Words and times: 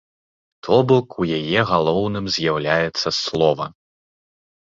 То 0.67 0.77
бок, 0.91 1.17
у 1.23 1.27
яе 1.39 1.59
галоўным 1.73 2.25
з'яўляецца 2.37 3.09
слова. 3.21 3.65